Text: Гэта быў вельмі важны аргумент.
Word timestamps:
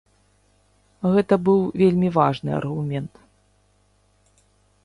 Гэта 1.15 1.33
быў 1.49 1.59
вельмі 1.81 2.09
важны 2.17 2.51
аргумент. 2.61 3.13